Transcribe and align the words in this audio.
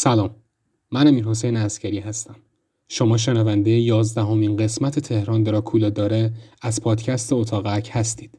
سلام. 0.00 0.30
من 0.90 1.06
امیر 1.06 1.24
حسین 1.24 1.56
اسکری 1.56 1.98
هستم. 1.98 2.36
شما 2.88 3.16
شنونده 3.16 3.70
یازدهمین 3.70 4.56
قسمت 4.56 4.98
تهران 4.98 5.42
دراکولا 5.42 5.90
داره 5.90 6.32
از 6.62 6.82
پادکست 6.82 7.32
اتاقک 7.32 7.90
هستید. 7.92 8.30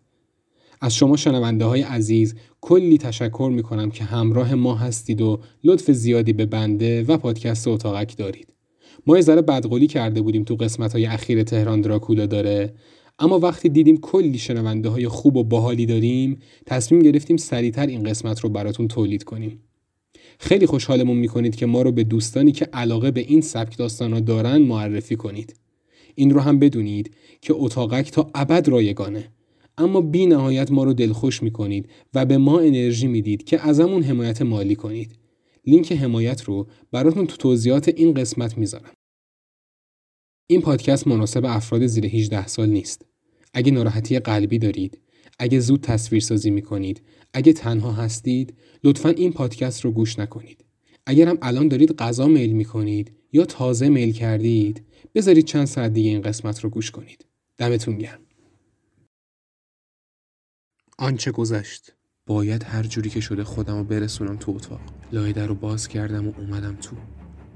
از 0.82 0.96
شما 0.96 1.18
شنونده 1.18 1.66
های 1.66 1.82
عزیز 1.82 2.36
کلی 2.62 2.98
تشکر 2.98 3.52
می 3.54 3.64
کنم 3.64 3.92
که 3.92 4.04
همراه 4.04 4.56
ما 4.56 4.76
هستید 4.76 5.22
و 5.22 5.40
لطف 5.64 5.92
زیادی 5.92 6.34
به 6.34 6.46
بنده 6.46 7.04
و 7.04 7.18
پادکست 7.18 7.68
اتاقک 7.68 8.18
دارید. 8.18 8.54
ما 9.08 9.16
یه 9.16 9.22
ذره 9.22 9.42
بدقولی 9.42 9.88
کرده 9.88 10.22
بودیم 10.22 10.44
تو 10.44 10.56
قسمت 10.56 10.94
های 10.94 11.06
اخیر 11.06 11.44
تهران 11.44 11.82
دراکولا 11.82 12.26
داره 12.26 12.74
اما 13.20 13.40
وقتی 13.40 13.70
دیدیم 13.70 13.98
کلی 13.98 14.38
شنونده 14.38 14.90
های 14.90 15.08
خوب 15.08 15.36
و 15.36 15.44
باحالی 15.44 15.86
داریم 15.86 16.40
تصمیم 16.66 17.02
گرفتیم 17.02 17.38
سریعتر 17.38 17.88
این 17.88 18.04
قسمت 18.04 18.40
رو 18.40 18.50
براتون 18.50 18.88
تولید 18.88 19.24
کنیم. 19.24 19.69
خیلی 20.42 20.66
خوشحالمون 20.66 21.18
می‌کنید 21.18 21.56
که 21.56 21.66
ما 21.66 21.82
رو 21.82 21.92
به 21.92 22.04
دوستانی 22.04 22.52
که 22.52 22.66
علاقه 22.66 23.12
به 23.12 23.22
این 23.22 23.42
سبک 23.42 23.78
داستانا 23.78 24.20
دارن 24.20 24.58
معرفی 24.58 25.16
کنید. 25.16 25.56
این 26.16 26.30
رو 26.30 26.40
هم 26.40 26.60
بدونید 26.60 27.16
که 27.42 27.54
اتاقک 27.58 28.12
تا 28.12 28.32
ابد 28.36 28.68
رایگانه. 28.70 29.32
اما 29.78 30.02
بی 30.02 30.26
نهایت 30.26 30.72
ما 30.72 30.84
رو 30.84 30.94
دلخوش 30.94 31.44
می‌کنید 31.44 31.90
و 32.14 32.26
به 32.26 32.38
ما 32.38 32.60
انرژی 32.60 33.08
می‌دید 33.08 33.44
که 33.44 33.68
ازمون 33.68 34.04
حمایت 34.04 34.42
مالی 34.42 34.76
کنید. 34.76 35.16
لینک 35.66 35.92
حمایت 35.92 36.42
رو 36.42 36.68
براتون 36.92 37.28
تو 37.28 37.38
توضیحات 37.38 37.88
این 37.88 38.14
قسمت 38.14 38.58
می‌ذارم. 38.58 38.94
این 40.48 40.62
پادکست 40.62 41.08
مناسب 41.08 41.46
افراد 41.46 41.86
زیر 41.86 42.06
18 42.06 42.48
سال 42.48 42.70
نیست. 42.70 43.06
اگه 43.54 43.72
ناراحتی 43.72 44.20
قلبی 44.20 44.60
دارید 44.60 45.00
اگه 45.40 45.60
زود 45.60 45.82
تصویر 45.82 46.22
سازی 46.22 46.52
می 46.52 46.62
کنید 46.62 47.02
اگه 47.34 47.54
تنها 47.54 47.92
هستید 47.92 48.54
لطفا 48.84 49.10
این 49.10 49.34
پادکست 49.34 49.86
رو 49.86 49.92
گوش 49.92 50.20
نکنید. 50.20 50.66
اگر 51.06 51.28
هم 51.28 51.38
الان 51.42 51.68
دارید 51.68 51.96
غذا 51.96 52.28
میل 52.28 52.52
می 52.52 52.66
کنید 52.66 53.12
یا 53.32 53.46
تازه 53.46 53.90
میل 53.90 54.14
کردید 54.14 54.86
بذارید 55.16 55.46
چند 55.46 55.66
ساعت 55.66 55.94
دیگه 55.94 56.10
این 56.10 56.22
قسمت 56.22 56.60
رو 56.60 56.70
گوش 56.70 56.92
کنید. 56.92 57.26
دمتون 57.58 57.98
گرم. 57.98 58.20
آنچه 60.98 61.32
گذشت 61.32 61.94
باید 62.26 62.64
هر 62.64 62.84
جوری 62.84 63.10
که 63.10 63.20
شده 63.20 63.44
خودم 63.44 63.78
رو 63.78 63.84
برسونم 63.84 64.38
تو 64.38 64.52
اتاق. 64.52 64.82
لای 65.12 65.34
در 65.34 65.48
رو 65.48 65.56
باز 65.56 65.88
کردم 65.88 66.28
و 66.28 66.34
اومدم 66.38 66.76
تو. 66.76 66.96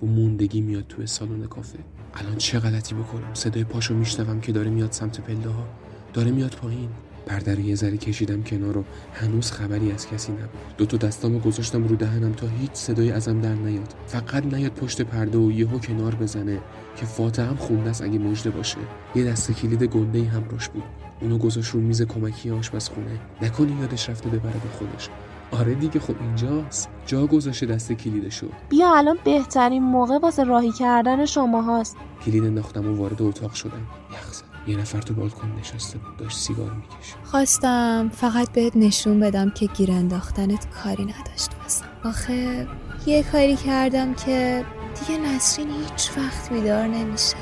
با 0.02 0.08
موندگی 0.08 0.62
میاد 0.62 0.88
توی 0.88 1.08
سالن 1.08 1.48
کافه. 1.48 1.80
الان 2.14 2.38
چه 2.38 2.60
غلطی 2.60 2.96
بکنم؟ 2.96 3.34
صدای 3.34 3.64
پاشو 3.64 3.96
میشنوم 3.96 4.42
که 4.42 4.52
داره 4.52 4.70
میاد 4.70 4.92
سمت 4.92 5.22
پله 5.22 5.50
ها 5.50 5.68
داره 6.14 6.32
میاد 6.32 6.56
پایین. 6.56 6.90
پرده 7.26 7.56
رو 7.56 7.62
یه 7.62 7.76
ذره 7.76 7.98
کشیدم 7.98 8.44
کنار 8.44 8.78
و 8.78 8.84
هنوز 9.14 9.52
خبری 9.52 9.92
از 9.92 10.08
کسی 10.08 10.32
نبود. 10.32 10.78
دو 10.78 10.86
تا 10.86 10.98
دستامو 10.98 11.40
گذاشتم 11.40 11.88
رو 11.88 11.96
دهنم 11.96 12.32
تا 12.32 12.48
هیچ 12.48 12.72
صدایی 12.74 13.12
ازم 13.12 13.42
در 13.42 13.54
نیاد. 13.54 13.96
فقط 14.08 14.46
نیاد 14.46 14.72
پشت 14.72 15.02
پرده 15.02 15.38
و 15.38 15.52
یهو 15.52 15.80
کنار 15.80 16.16
بزنه 16.16 16.60
که 16.96 17.06
فاتحه 17.06 17.46
هم 17.46 17.56
خونده 17.56 17.90
است 17.90 18.02
اگه 18.02 18.20
مژده 18.20 18.50
باشه. 18.50 18.78
یه 19.16 19.24
دست 19.24 19.52
کلید 19.52 19.84
گنده 19.84 20.20
ای 20.20 20.26
هم 20.26 20.44
روش 20.50 20.70
بود. 20.70 20.84
اونو 21.22 21.38
گذاشت 21.38 21.72
رو 21.72 21.80
میز 21.80 22.02
کمکی 22.02 22.52
آشپزخونه. 22.52 23.20
نکنی 23.42 23.78
یادش 23.82 24.10
رفته 24.10 24.30
ببره 24.30 24.54
به 24.54 24.70
خودش. 24.78 25.10
آره 25.52 25.76
دیگه 25.76 26.00
خب 26.00 26.16
اینجاست. 26.22 26.90
جا 27.06 27.28
گذاشته 27.28 27.66
دست 27.66 27.92
کلیدشو. 27.92 28.48
بیا 28.70 28.96
الان 28.96 29.18
بهترین 29.24 29.84
موقع 29.84 30.18
واسه 30.18 30.44
راهی 30.44 30.72
کردن 30.72 31.26
شما 31.26 31.62
هاست 31.62 31.98
کلید 32.26 32.44
انداختم 32.44 32.88
و 32.88 32.96
وارد 32.96 33.22
اتاق 33.22 33.54
شدم. 33.54 33.88
یخ 34.12 34.53
یه 34.68 34.78
نفر 34.78 35.02
تو 35.02 35.14
بالکن 35.14 35.52
نشسته 35.60 35.98
بود 35.98 36.18
داشت 36.18 36.38
سیگار 36.38 36.72
می‌کشه 36.72 37.16
خواستم 37.24 38.12
فقط 38.14 38.52
بهت 38.52 38.76
نشون 38.76 39.20
بدم 39.20 39.50
که 39.50 39.66
گیر 39.66 39.92
انداختنت 39.92 40.68
کاری 40.84 41.04
نداشت 41.04 41.50
واسم. 41.62 41.86
آخه 42.04 42.68
یه 43.06 43.24
کاری 43.24 43.56
کردم 43.56 44.14
که 44.14 44.66
دیگه 45.00 45.20
نسرین 45.22 45.70
هیچ 45.70 46.10
وقت 46.18 46.54
بیدار 46.54 46.88
نمیشه. 46.88 47.36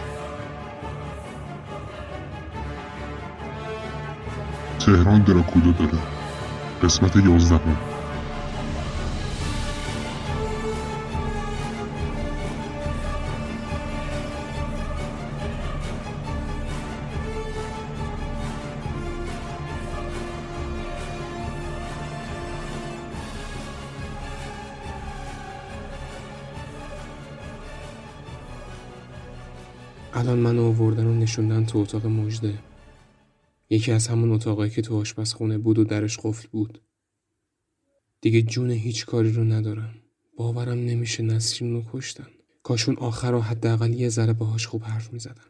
تهران 4.79 5.21
دراکولا 5.21 5.71
داره. 5.71 5.97
قسمت 6.83 7.15
یازدهم. 7.15 7.90
الان 30.21 30.39
منو 30.39 30.63
آوردن 30.63 31.05
و 31.05 31.13
نشوندن 31.13 31.65
تو 31.65 31.77
اتاق 31.77 32.05
مجده. 32.05 32.59
یکی 33.69 33.91
از 33.91 34.07
همون 34.07 34.31
اتاقایی 34.31 34.71
که 34.71 34.81
تو 34.81 34.99
آشپزخونه 34.99 35.57
بود 35.57 35.79
و 35.79 35.83
درش 35.83 36.19
قفل 36.23 36.47
بود. 36.51 36.81
دیگه 38.21 38.41
جون 38.41 38.71
هیچ 38.71 39.05
کاری 39.05 39.31
رو 39.31 39.43
ندارم. 39.43 39.95
باورم 40.37 40.77
نمیشه 40.77 41.23
نسرین 41.23 41.73
رو 41.73 41.83
کشتن. 41.93 42.27
کاشون 42.63 42.95
آخر 42.95 43.31
رو 43.31 43.39
حداقل 43.41 43.93
یه 43.93 44.09
ذره 44.09 44.33
باهاش 44.33 44.67
خوب 44.67 44.83
حرف 44.83 45.13
می‌زدن. 45.13 45.45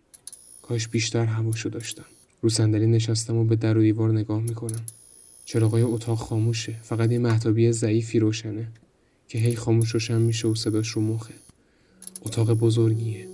کاش 0.62 0.88
بیشتر 0.88 1.26
هواشو 1.26 1.70
داشتم 1.70 2.06
رو 2.42 2.50
صندلی 2.50 2.88
نشستم 2.88 3.36
و 3.36 3.44
به 3.44 3.56
در 3.56 3.78
و 3.78 3.82
دیوار 3.82 4.12
نگاه 4.12 4.42
می‌کنم. 4.42 4.82
چراغای 5.46 5.82
اتاق 5.82 6.18
خاموشه. 6.18 6.76
فقط 6.84 7.12
یه 7.12 7.20
محتابی 7.20 7.72
ضعیفی 7.72 8.20
روشنه 8.20 8.68
که 9.28 9.38
هی 9.40 9.56
خاموش 9.56 9.90
روشن 9.90 10.22
میشه 10.22 10.48
و 10.48 10.56
صداش 10.56 10.90
رو 10.90 11.02
مخه. 11.02 11.34
اتاق 12.22 12.54
بزرگیه. 12.54 13.31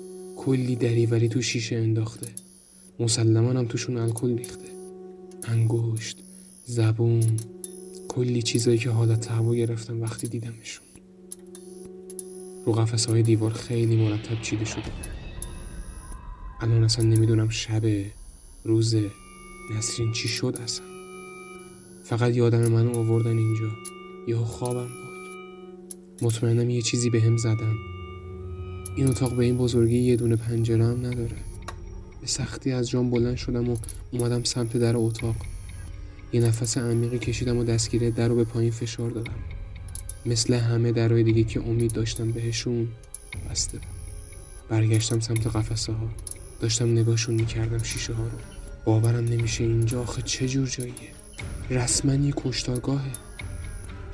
کلی 0.48 0.76
دریوری 0.76 1.30
تو 1.30 1.42
شیشه 1.42 1.76
انداخته. 1.76 2.28
مسلما 3.00 3.50
هم 3.50 3.66
توشون 3.66 3.98
الکل 3.98 4.38
ریخته. 4.38 4.68
انگشت 5.44 6.18
زبون 6.66 7.38
کلی 8.08 8.42
چیزایی 8.42 8.78
که 8.78 8.90
حالت 8.90 9.32
هوا 9.32 9.56
گرفتم 9.56 10.02
وقتی 10.02 10.28
دیدمشون. 10.28 10.86
رو 12.66 12.74
قفس 12.74 13.06
های 13.06 13.24
دیوار 13.24 13.52
خیلی 13.52 13.96
مرتب 13.96 14.42
چیده 14.42 14.66
شده. 14.66 14.92
الان 16.62 16.84
اصلا 16.84 17.06
نمی‌دونم 17.06 17.50
شب 17.50 17.82
روزه 18.64 19.12
نسرین 19.76 20.12
چی 20.12 20.28
شد 20.28 20.58
اصلا. 20.64 20.86
فقط 22.04 22.36
یادم 22.36 22.68
منو 22.68 22.98
آوردن 22.98 23.38
اینجا. 23.38 23.72
یهو 24.28 24.44
خوابم 24.44 24.88
بود 24.88 25.18
مطمئنم 26.22 26.70
یه 26.70 26.82
چیزی 26.82 27.10
به 27.10 27.22
هم 27.22 27.38
زدن. 27.38 27.97
این 28.98 29.08
اتاق 29.08 29.36
به 29.36 29.44
این 29.44 29.58
بزرگی 29.58 29.98
یه 29.98 30.16
دونه 30.16 30.36
پنجره 30.36 30.86
هم 30.86 31.06
نداره. 31.06 31.36
به 32.22 32.28
سختی 32.28 32.72
از 32.72 32.90
جام 32.90 33.10
بلند 33.10 33.36
شدم 33.36 33.70
و 33.70 33.78
اومدم 34.12 34.44
سمت 34.44 34.78
در 34.78 34.98
اتاق. 34.98 35.36
یه 36.34 36.42
نفس 36.42 36.78
عمیقی 36.78 37.20
کشیدم 37.20 37.58
و 37.58 37.64
دستگیره 37.64 38.12
در 38.12 38.28
رو 38.28 38.36
به 38.36 38.44
پایین 38.44 38.72
فشار 38.72 39.10
دادم. 39.10 39.34
مثل 40.26 40.54
همه 40.54 40.92
درهای 40.92 41.24
دیگه 41.24 41.44
که 41.44 41.60
امید 41.60 41.92
داشتم 41.92 42.32
بهشون 42.32 42.88
بسته 43.50 43.80
برگشتم 44.70 45.20
سمت 45.20 45.48
قفسه 45.48 45.94
ها 45.94 46.10
داشتم 46.60 46.92
نگاهشون 46.92 47.36
می‌کردم 47.36 47.84
شیشه 47.84 48.14
ها 48.14 48.24
رو. 48.24 48.38
باورم 48.86 49.26
نمیشه 49.26 49.64
اینجا 49.64 50.02
آخه 50.02 50.22
چه 50.22 50.48
جور 50.48 50.68
جاییه. 50.68 50.94
رسما 51.70 52.14
یه 52.14 52.34
کشتارگاهه. 52.38 53.12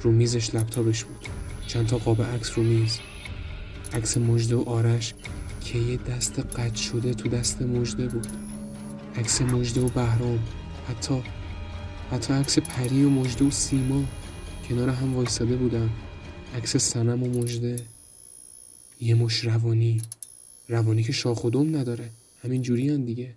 رو 0.01 0.11
میزش 0.11 0.55
لپتاپش 0.55 1.03
بود. 1.03 1.27
چند 1.67 1.87
تا 1.87 1.97
قاب 1.97 2.21
عکس 2.21 2.57
رو 2.57 2.63
میز. 2.63 2.99
عکس 3.93 4.17
مجده 4.17 4.55
و 4.55 4.69
آرش 4.69 5.13
که 5.65 5.79
یه 5.79 5.97
دست 5.97 6.39
قد 6.39 6.75
شده 6.75 7.13
تو 7.13 7.29
دست 7.29 7.61
مجده 7.61 8.07
بود. 8.07 8.27
عکس 9.15 9.41
مجده 9.41 9.81
و 9.81 9.89
بهرام 9.89 10.39
حتی 10.87 11.23
حتی 12.11 12.33
عکس 12.33 12.59
پری 12.59 13.03
و 13.03 13.09
مجده 13.09 13.45
و 13.45 13.51
سیما 13.51 14.03
کنار 14.69 14.89
هم 14.89 15.15
وایستاده 15.15 15.55
بودم 15.55 15.89
عکس 16.55 16.77
سنم 16.77 17.23
و 17.23 17.27
مجده. 17.27 17.75
یه 19.01 19.15
مش 19.15 19.45
روانی. 19.45 20.01
روانی 20.67 21.03
که 21.03 21.11
شاخ 21.11 21.45
نداره. 21.45 22.09
همین 22.43 22.61
جوری 22.61 22.89
هم 22.89 23.05
دیگه. 23.05 23.33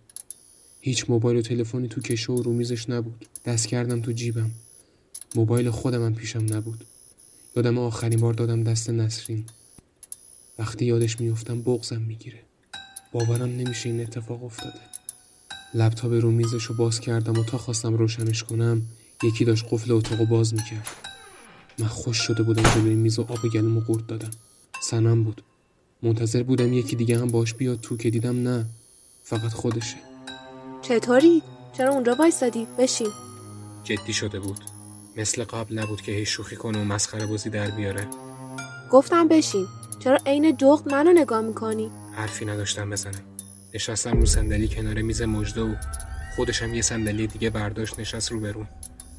هیچ 0.80 1.10
موبایل 1.10 1.38
و 1.38 1.42
تلفنی 1.42 1.88
تو 1.88 2.00
کشو 2.00 2.32
و 2.32 2.42
رومیزش 2.42 2.90
نبود. 2.90 3.26
دست 3.44 3.66
کردم 3.66 4.00
تو 4.00 4.12
جیبم. 4.12 4.50
موبایل 5.34 5.70
خودم 5.70 6.04
هم 6.04 6.14
پیشم 6.14 6.46
نبود. 6.54 6.84
یادم 7.56 7.78
آخرین 7.78 8.20
بار 8.20 8.34
دادم 8.34 8.64
دست 8.64 8.90
نسرین. 8.90 9.44
وقتی 10.58 10.84
یادش 10.84 11.20
میفتم 11.20 11.62
بغزم 11.62 12.00
می‌گیره. 12.02 12.38
باورم 13.12 13.42
نمیشه 13.56 13.88
این 13.88 14.00
اتفاق 14.00 14.44
افتاده. 14.44 14.80
لپتاپ 15.74 16.12
رو 16.12 16.30
میزش 16.30 16.64
رو 16.64 16.74
باز 16.74 17.00
کردم 17.00 17.38
و 17.38 17.44
تا 17.44 17.58
خواستم 17.58 17.94
روشنش 17.94 18.42
کنم 18.42 18.82
یکی 19.22 19.44
داشت 19.44 19.64
قفل 19.70 19.92
اتاق 19.92 20.24
باز 20.24 20.54
می‌کرد. 20.54 20.88
من 21.78 21.86
خوش 21.86 22.16
شده 22.16 22.42
بودم 22.42 22.62
جلوی 22.62 22.94
میز 22.94 23.18
و 23.18 23.22
آب 23.22 23.48
گلومو 23.54 23.80
قورت 23.80 24.06
دادم. 24.06 24.30
سنم 24.82 25.24
بود. 25.24 25.42
منتظر 26.02 26.42
بودم 26.42 26.72
یکی 26.72 26.96
دیگه 26.96 27.18
هم 27.18 27.28
باش 27.28 27.54
بیاد 27.54 27.80
تو 27.80 27.96
که 27.96 28.10
دیدم 28.10 28.42
نه. 28.42 28.66
فقط 29.22 29.52
خودشه. 29.52 29.96
چطوری؟ 30.82 31.42
چرا 31.76 31.92
اونجا 31.92 32.14
وایسادی؟ 32.14 32.66
بشین. 32.78 33.10
جدی 33.84 34.12
شده 34.12 34.40
بود. 34.40 34.60
مثل 35.16 35.44
قبل 35.44 35.78
نبود 35.78 36.02
که 36.02 36.12
هی 36.12 36.26
شوخی 36.26 36.56
کنه 36.56 36.80
و 36.80 36.84
مسخره 36.84 37.26
بازی 37.26 37.50
در 37.50 37.70
بیاره. 37.70 38.08
گفتم 38.90 39.28
بشین. 39.28 39.66
چرا 39.98 40.19
عین 40.26 40.56
جغد 40.56 40.94
منو 40.94 41.12
نگاه 41.12 41.40
می‌کنی؟ 41.40 41.90
حرفی 42.12 42.44
نداشتم 42.44 42.90
بزنم. 42.90 43.22
نشستم 43.75 44.20
رو 44.20 44.26
صندلی 44.26 44.69
کنار 44.69 45.02
میز 45.02 45.22
مجده 45.22 45.62
و 45.62 45.75
خودشم 46.37 46.75
یه 46.75 46.82
صندلی 46.82 47.26
دیگه 47.26 47.50
برداشت 47.50 48.00
نشست 48.00 48.32
رو 48.32 48.40
برون 48.40 48.69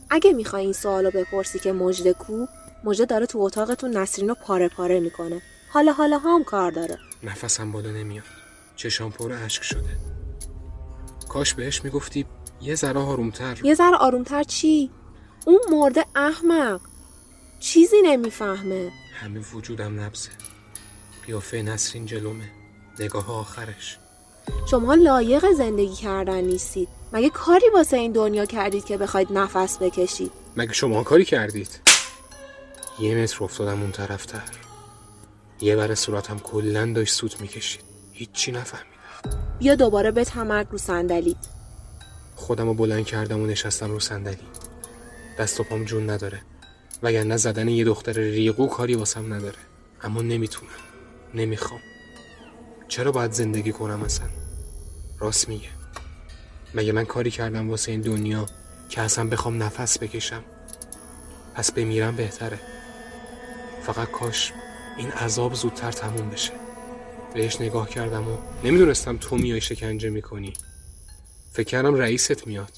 اگه 0.09 0.33
می‌خوای 0.33 0.63
این 0.63 0.73
سوالو 0.73 1.11
بپرسی 1.11 1.59
که 1.59 1.71
مجده 1.71 2.13
کو 2.13 2.45
مجده 2.83 3.05
داره 3.05 3.25
تو 3.25 3.39
اتاقتون 3.39 3.97
نسرین 3.97 4.29
رو 4.29 4.35
پاره 4.35 4.69
پاره 4.69 4.99
می‌کنه. 4.99 5.41
حالا 5.69 5.91
حالا 5.91 6.17
هم 6.17 6.43
کار 6.43 6.71
داره. 6.71 6.97
نفسم 7.23 7.71
بالا 7.71 7.91
نمیاد. 7.91 8.23
چشام 8.75 9.11
پر 9.11 9.33
اشک 9.33 9.63
شده. 9.63 9.89
کاش 11.29 11.53
بهش 11.53 11.83
می‌گفتی 11.83 12.25
یه 12.61 12.75
ذره 12.75 12.99
آرومتر. 12.99 13.59
یه 13.63 13.75
ذره 13.75 13.95
آرومتر 13.95 14.43
چی؟ 14.43 14.91
اون 15.45 15.59
مرده 15.71 16.05
احمق. 16.15 16.81
چیزی 17.59 18.01
نمی‌فهمه. 18.03 18.91
همه 19.13 19.39
وجودم 19.39 19.99
نبزه 19.99 20.29
قیافه 21.27 21.61
نسرین 21.61 22.05
جلومه. 22.05 22.49
نگاه 22.99 23.31
آخرش. 23.31 23.97
شما 24.71 24.95
لایق 24.95 25.51
زندگی 25.51 25.95
کردن 25.95 26.41
نیستید. 26.41 26.87
مگه 27.13 27.29
کاری 27.29 27.65
واسه 27.73 27.97
این 27.97 28.11
دنیا 28.11 28.45
کردید 28.45 28.85
که 28.85 28.97
بخواید 28.97 29.27
نفس 29.31 29.77
بکشید؟ 29.77 30.31
مگه 30.57 30.73
شما 30.73 31.03
کاری 31.03 31.25
کردید؟ 31.25 31.79
یه 32.99 33.15
متر 33.15 33.43
افتادم 33.43 33.81
اون 33.81 33.91
طرفتر. 33.91 34.41
یه 35.61 35.75
بر 35.75 35.95
صورتم 35.95 36.39
کلا 36.39 36.93
داشت 36.95 37.13
سوت 37.13 37.41
می‌کشید. 37.41 37.81
هیچی 38.11 38.51
نفهمیدم. 38.51 38.87
بیا 39.59 39.75
دوباره 39.75 40.11
به 40.11 40.23
تمرگ 40.23 40.67
رو 40.71 40.77
صندلیت 40.77 41.47
خودم 42.35 42.67
رو 42.67 42.73
بلند 42.73 43.05
کردم 43.05 43.41
و 43.41 43.45
نشستم 43.45 43.91
رو 43.91 43.99
صندلی. 43.99 44.37
دست 45.39 45.59
و 45.59 45.63
پام 45.63 45.83
جون 45.83 46.09
نداره. 46.09 46.41
وگرنه 47.03 47.37
زدن 47.37 47.67
یه 47.67 47.83
دختر 47.83 48.13
ریقو 48.13 48.67
کاری 48.67 48.95
واسم 48.95 49.33
نداره. 49.33 49.57
اما 50.01 50.21
نمی‌تونم. 50.21 50.71
نمی‌خوام. 51.33 51.81
چرا 52.87 53.11
باید 53.11 53.31
زندگی 53.31 53.71
کنم 53.71 54.03
اصلا؟ 54.03 54.27
راست 55.19 55.49
میگه. 55.49 55.69
مگه 56.73 56.91
من 56.91 57.05
کاری 57.05 57.31
کردم 57.31 57.69
واسه 57.69 57.91
این 57.91 58.01
دنیا 58.01 58.45
که 58.89 59.01
اصلا 59.01 59.27
بخوام 59.27 59.63
نفس 59.63 59.99
بکشم؟ 59.99 60.43
پس 61.55 61.71
بمیرم 61.71 62.15
بهتره. 62.15 62.59
فقط 63.83 64.11
کاش 64.11 64.53
این 64.97 65.11
عذاب 65.11 65.53
زودتر 65.53 65.91
تموم 65.91 66.29
بشه. 66.29 66.51
بهش 67.33 67.61
نگاه 67.61 67.89
کردم 67.89 68.27
و 68.27 68.37
نمی‌دونستم 68.63 69.17
تو 69.17 69.37
میای 69.37 69.61
شکنجه 69.61 70.09
می‌کنی. 70.09 70.53
فکر 71.53 71.67
کردم 71.67 71.95
رئیست 71.95 72.47
میاد. 72.47 72.71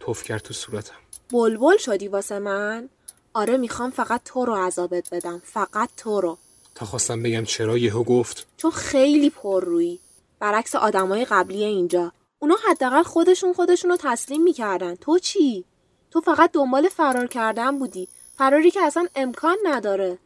توف 0.00 0.22
کرد 0.22 0.42
تو 0.42 0.54
صورتم. 0.54 0.94
بلبل 1.32 1.76
شدی 1.78 2.08
واسه 2.08 2.38
من؟ 2.38 2.88
آره 3.34 3.56
می‌خوام 3.56 3.90
فقط 3.90 4.20
تو 4.24 4.44
رو 4.44 4.54
عذابت 4.54 5.08
بدم. 5.14 5.42
فقط 5.44 5.90
تو 5.96 6.20
رو. 6.20 6.38
تا 6.80 6.86
خواستم 6.86 7.22
بگم 7.22 7.44
چرا 7.44 7.78
یهو 7.78 8.04
گفت 8.04 8.46
چون 8.56 8.70
خیلی 8.70 9.30
پر 9.30 9.64
روی. 9.64 9.98
برعکس 10.38 10.74
آدمای 10.74 11.24
قبلی 11.24 11.64
اینجا. 11.64 12.12
اونا 12.38 12.56
حداقل 12.70 13.02
خودشون 13.02 13.52
خودشون 13.52 13.90
رو 13.90 13.96
تسلیم 14.00 14.42
می‌کردن. 14.42 14.94
تو 14.94 15.18
چی؟ 15.18 15.64
تو 16.10 16.20
فقط 16.20 16.52
دنبال 16.52 16.88
فرار 16.88 17.26
کردن 17.26 17.78
بودی. 17.78 18.08
فراری 18.38 18.70
که 18.70 18.80
اصلا 18.80 19.06
امکان 19.14 19.56
نداره. 19.64 20.18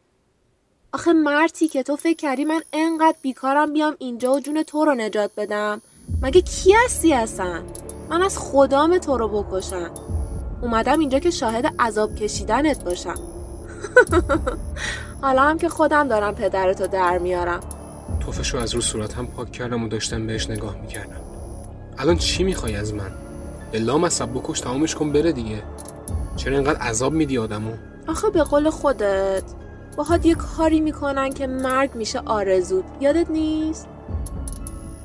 آخه 0.93 1.13
مرتی 1.13 1.67
که 1.67 1.83
تو 1.83 1.95
فکر 1.95 2.15
کردی 2.17 2.45
من 2.45 2.61
انقدر 2.73 3.17
بیکارم 3.21 3.73
بیام 3.73 3.95
اینجا 3.99 4.33
و 4.33 4.39
جون 4.39 4.63
تو 4.63 4.85
رو 4.85 4.95
نجات 4.95 5.31
بدم. 5.37 5.81
مگه 6.21 6.41
کی 6.41 6.73
هستی 6.85 7.13
اصلا؟ 7.13 7.63
من 8.09 8.21
از 8.21 8.37
خدام 8.37 8.97
تو 8.97 9.17
رو 9.17 9.43
بکشم. 9.43 9.91
اومدم 10.61 10.99
اینجا 10.99 11.19
که 11.19 11.31
شاهد 11.31 11.75
عذاب 11.79 12.15
کشیدنت 12.15 12.83
باشم. 12.83 13.34
حالا 15.21 15.41
هم 15.41 15.57
که 15.57 15.69
خودم 15.69 16.07
دارم 16.07 16.35
پدرتو 16.35 16.87
در 16.87 17.17
میارم. 17.17 17.59
توفشو 18.19 18.57
از 18.57 18.75
رو 18.75 18.81
صورتم 18.81 19.25
پاک 19.25 19.51
کردم 19.51 19.83
و 19.83 19.87
داشتم 19.87 20.27
بهش 20.27 20.49
نگاه 20.49 20.75
می‌کردم. 20.81 21.21
الان 21.97 22.17
چی 22.17 22.43
می‌خوای 22.43 22.75
از 22.75 22.93
من؟ 22.93 23.11
به 23.71 23.79
لام 23.79 24.03
اصاب 24.03 24.33
بکش 24.33 24.59
تمامش 24.59 24.95
کن 24.95 25.11
بره 25.11 25.31
دیگه. 25.31 25.63
چرا 26.35 26.57
اینقدر 26.57 26.79
عذاب 26.79 27.13
میدی 27.13 27.37
آدمو؟ 27.37 27.71
آخه 28.07 28.29
به 28.29 28.43
قول 28.43 28.69
خودت 28.69 29.43
باهات 29.97 30.25
یه 30.25 30.35
کاری 30.35 30.79
می‌کنن 30.79 31.29
که 31.29 31.47
مرگ 31.47 31.95
میشه 31.95 32.19
آرزود 32.19 32.85
یادت 33.01 33.29
نیست؟ 33.29 33.87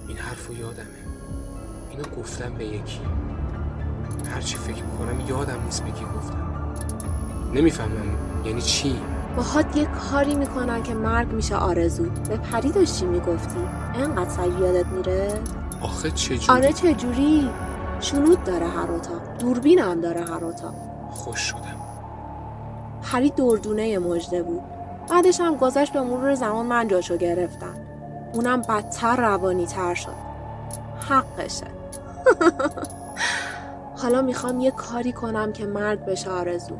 این 0.09 0.17
حرفو 0.17 0.53
یادمه. 0.53 0.87
اینو 1.91 2.03
گفتم 2.21 2.55
به 2.55 2.65
یکی. 2.65 3.01
هرچی 4.35 4.57
فکر 4.57 4.83
می‌کنم 4.83 5.29
یادم 5.29 5.65
نیست 5.65 5.85
به 5.85 5.91
کی 5.91 6.05
گفتم 6.17 6.50
نمی‌فهمم. 7.55 8.15
یعنی 8.45 8.63
چی؟ 8.63 9.01
باهات 9.37 9.77
یه 9.77 9.85
کاری 9.85 10.35
می‌کنن 10.35 10.83
که 10.83 10.95
مرگ 10.95 11.33
میشه 11.33 11.57
آرزود 11.57 12.15
به 12.29 12.37
پری 12.37 12.73
داشتی 12.73 13.05
می‌گفتی. 13.07 13.61
انقدر 13.95 14.31
سریع 14.31 14.59
یادت 14.59 14.87
میره؟ 14.87 15.41
آخه 15.83 16.11
چجوری 16.11 16.47
آره 16.49 16.73
چجوری 16.73 17.51
شنود 18.01 18.45
داره 18.45 18.67
هر 18.67 18.91
اتاق. 18.91 19.21
دوربین 19.39 19.79
هم 19.79 20.01
داره 20.01 20.21
هر 20.21 20.45
اتاق. 20.45 20.75
خوش 21.11 21.41
شدم. 21.41 21.77
پری 23.03 23.31
دردونه 23.31 23.99
مجده 23.99 24.43
بود. 24.43 24.61
بعدش 25.11 25.41
هم 25.41 25.57
گذشت 25.57 25.93
به 25.93 26.01
مرور 26.01 26.35
زمان 26.35 26.67
من 26.67 26.89
جاشو 26.89 27.17
گرفتم 27.17 27.75
اونم 28.33 28.63
بدتر 28.63 29.17
روانی 29.17 29.67
تر 29.67 29.95
شد. 29.95 30.31
حقشه. 31.09 31.67
حالا 34.03 34.23
می‌خوام 34.23 34.61
یه 34.61 34.71
کاری 34.71 35.13
کنم 35.13 35.53
که 35.53 35.67
مرگ 35.67 36.05
بشه 36.05 36.31
آرزود 36.31 36.79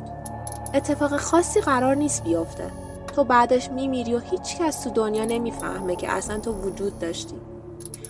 اتفاق 0.73 1.17
خاصی 1.17 1.61
قرار 1.61 1.95
نیست 1.95 2.23
بیفته. 2.23 2.71
تو 3.15 3.23
بعدش 3.23 3.69
میمیری 3.71 4.13
و 4.13 4.19
هیچ 4.19 4.57
کس 4.59 4.83
تو 4.83 4.89
دنیا 4.89 5.25
نمی‌فهمه 5.25 5.95
که 5.95 6.11
اصلا 6.11 6.39
تو 6.39 6.51
وجود 6.53 6.99
داشتی. 6.99 7.35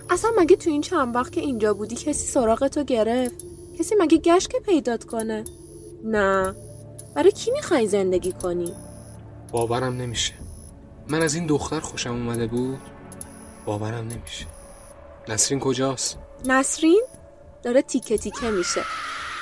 اصلا 0.09 0.31
مگه 0.37 0.55
تو 0.55 0.69
این 0.69 0.81
چند 0.81 1.15
وقت 1.15 1.31
که 1.31 1.41
اینجا 1.41 1.73
بودی 1.73 1.95
کسی 1.95 2.27
سراغ 2.27 2.67
تو 2.67 2.83
گرفت؟ 2.83 3.45
کسی 3.79 3.95
مگه 3.99 4.17
گشت 4.17 4.49
که 4.49 4.59
پیدات 4.59 5.03
کنه؟ 5.03 5.43
نه. 6.03 6.55
برای 7.15 7.31
کی 7.31 7.51
می‌خوای 7.51 7.87
زندگی 7.87 8.31
کنی؟ 8.31 8.73
باورم 9.51 9.93
نمیشه. 9.93 10.33
من 11.09 11.21
از 11.21 11.35
این 11.35 11.45
دختر 11.47 11.79
خوشم 11.79 12.11
اومده 12.11 12.47
بود؟ 12.47 12.79
باورم 13.65 14.07
نمیشه. 14.07 14.45
نسرین 15.27 15.59
کجاست؟ 15.59 16.17
نسرین؟ 16.45 17.03
داره 17.63 17.81
تیکه 17.81 18.17
تیکه 18.17 18.49
میشه. 18.49 18.81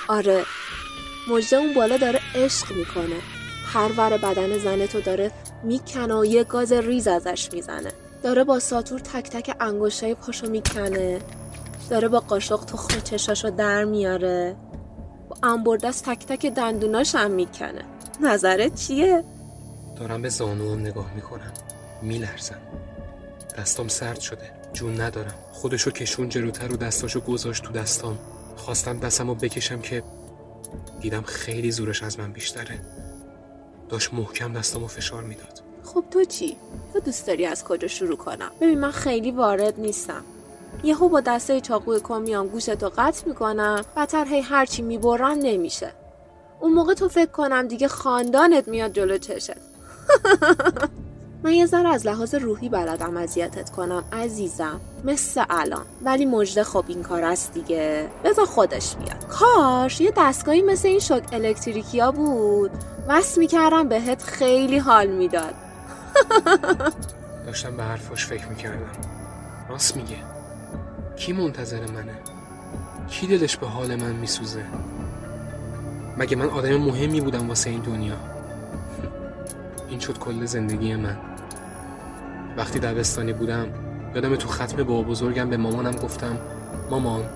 آره. 0.08 0.44
مجده 1.30 1.58
اون 1.58 1.74
بالا 1.74 1.98
داره 1.98 2.20
عشق 2.36 2.72
می‌کنه. 2.72 3.16
هر 3.66 4.18
بدن 4.18 4.58
زن 4.58 4.86
تو 4.86 5.02
داره 5.02 5.32
می‌کنه 5.64 6.16
و 6.16 6.26
یه 6.26 6.44
گاز 6.44 6.72
ریز 6.72 7.08
ازش 7.08 7.50
می‌زنه. 7.54 7.92
داره 8.24 8.44
با 8.44 8.60
ساتور 8.60 9.00
تک 9.00 9.30
تک 9.30 9.56
انگشتای 9.60 10.16
پاشو 10.16 10.50
می‌کنه. 10.50 11.20
داره 11.90 12.08
با 12.08 12.20
قاشق 12.20 12.66
تخم 12.66 13.00
چشاشو 13.00 13.50
در 13.50 13.84
میاره. 13.84 14.56
با 15.30 15.50
انبردست 15.50 16.06
تک 16.06 16.26
تک 16.26 16.46
دندوناش 16.46 17.16
هم 17.16 17.32
می‌کنه. 17.32 17.82
نظرت 18.22 18.76
چیه؟ 18.76 19.24
دارم 20.00 20.22
به 20.22 20.30
زانوام 20.30 20.80
نگاه 20.80 21.14
می‌کنم. 21.16 21.52
میلرزم. 22.02 22.60
دستام 23.58 23.88
سرد 23.88 24.20
شده. 24.20 24.52
جون 24.74 25.02
ندارم. 25.02 25.36
خودشو 25.52 25.92
کشون 25.92 26.30
جلوتر 26.30 26.74
و 26.74 26.78
دستاشو 26.78 27.20
گذاشت 27.20 27.64
تو 27.64 27.74
دستام. 27.74 28.20
خواستم 28.58 29.00
دستمو 29.00 29.36
بکشم 29.36 29.82
که 29.82 30.04
دیدم 31.02 31.22
خیلی 31.22 31.72
زورش 31.72 32.04
از 32.04 32.20
من 32.20 32.32
بیشتره. 32.32 32.80
داشت 33.90 34.14
محکم 34.14 34.54
دستامو 34.54 34.88
فشار 34.88 35.24
می‌داد. 35.24 35.62
خب 35.84 36.04
تو 36.12 36.24
چی؟ 36.24 36.58
تو 36.94 37.00
دوست 37.00 37.28
داری 37.28 37.46
از 37.46 37.64
کجا 37.64 37.88
شروع 37.88 38.18
کنم؟ 38.18 38.52
ببین 38.62 38.80
من 38.80 38.92
خیلی 38.92 39.32
وارد 39.32 39.80
نیستم. 39.80 40.24
یهو 40.84 41.10
با 41.10 41.20
دسته 41.20 41.62
چاقوی 41.62 42.00
کمیان 42.00 42.48
گوشتو 42.48 42.92
قطع 42.98 43.28
می‌کنم 43.28 43.86
بدتر 43.98 44.26
هی 44.26 44.42
هرچی 44.42 44.82
می‌برن 44.82 45.40
نمیشه. 45.40 45.92
اون 46.60 46.74
موقع 46.74 46.94
تو 46.94 47.10
فکر 47.10 47.32
کنم 47.32 47.68
دیگه 47.68 47.88
خاندانت 47.88 48.68
میاد 48.68 48.94
جلو 48.94 49.18
چشت. 49.18 49.54
من 51.44 51.52
یه 51.52 51.66
ذره 51.66 51.90
از 51.90 52.08
لحاظ 52.08 52.36
روحی 52.36 52.70
بلدم 52.70 53.18
اذیتت 53.18 53.70
کنم 53.70 54.04
عزیزم. 54.14 54.82
مثل 55.04 55.44
الان. 55.50 55.86
ولی 56.04 56.26
مجده 56.26 56.64
خب 56.64 56.86
این 56.88 57.04
کار 57.04 57.24
است 57.24 57.54
دیگه. 57.54 58.10
بذار 58.24 58.46
خودش 58.46 58.96
بیاد. 58.96 59.28
کاش 59.28 60.02
یه 60.02 60.14
دستگاهی 60.18 60.62
مثل 60.62 60.88
این 60.88 61.00
شوک 61.00 61.24
الکتریکیا 61.32 62.12
بود. 62.12 62.72
وصل 63.08 63.40
می‌کردم 63.40 63.90
بهت 63.90 64.24
خیلی 64.24 64.78
حال 64.78 65.08
می‌داد. 65.08 65.54
داشتم 67.46 67.78
به 67.78 67.84
حرفاش 67.84 68.26
فکر 68.26 68.48
می‌کردم. 68.48 68.92
راست 69.70 69.98
میگه. 69.98 70.18
کی 71.16 71.34
منتظر 71.34 71.86
منه؟ 71.86 72.18
کی 73.10 73.28
دلش 73.28 73.58
به 73.58 73.68
حال 73.68 73.96
من 73.96 74.12
میسوزه؟ 74.12 74.64
مگه 76.18 76.36
من 76.36 76.50
آدم 76.50 76.78
مهمی 76.78 77.22
بودم 77.22 77.50
واسه 77.50 77.70
این 77.70 77.82
دنیا؟ 77.82 78.16
این 79.90 80.00
شد 80.00 80.20
کل 80.20 80.46
زندگی 80.46 80.96
من. 80.96 81.18
وقتی 82.60 82.80
دبستانی 82.80 83.34
بودم 83.34 83.68
یادم 84.16 84.36
تو 84.36 84.48
ختم 84.48 84.78
بابا 84.78 85.02
بزرگم 85.02 85.50
به 85.50 85.58
مامانم 85.58 85.92
گفتم 85.92 86.38
مامان 86.90 87.30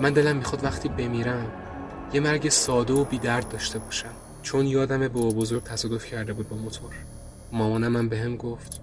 من 0.00 0.12
دلم 0.12 0.36
می‌خواد 0.36 0.64
وقتی 0.64 0.88
بمیرم 0.88 1.52
یه 2.12 2.20
مرگ 2.20 2.48
ساده 2.48 2.92
و 2.92 3.04
بیدرد 3.04 3.48
داشته 3.48 3.78
باشم. 3.78 4.10
چون 4.42 4.66
یادم 4.66 5.08
بابا 5.08 5.28
بزرگ 5.28 5.62
تصادف 5.62 6.06
کرده 6.06 6.32
بود 6.32 6.48
با 6.48 6.56
موتور. 6.56 6.90
مامانم 7.52 7.96
هم 7.96 8.08
به 8.08 8.18
هم 8.18 8.36
گفت 8.36 8.80